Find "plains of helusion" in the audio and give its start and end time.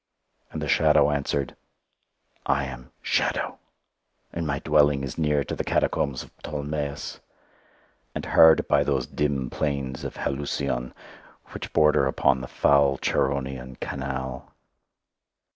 9.51-10.95